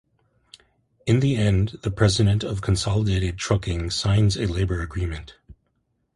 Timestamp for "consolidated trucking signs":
2.63-4.35